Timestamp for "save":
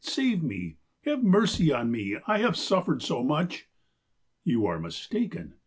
0.03-0.41